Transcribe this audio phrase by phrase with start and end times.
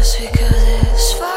[0.00, 1.29] Just because it's fun.